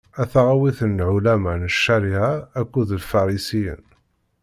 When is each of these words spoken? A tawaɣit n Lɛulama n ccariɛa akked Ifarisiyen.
A 0.21 0.23
tawaɣit 0.31 0.79
n 0.89 0.93
Lɛulama 0.99 1.53
n 1.61 1.65
ccariɛa 1.75 2.31
akked 2.59 2.89
Ifarisiyen. 2.99 3.83